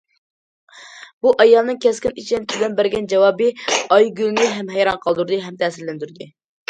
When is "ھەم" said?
4.57-4.73, 5.49-5.61